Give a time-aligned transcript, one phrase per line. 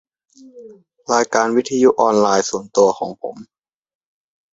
[1.13, 3.35] รายการวิทยุออนไลน์ส่วนตัวของผม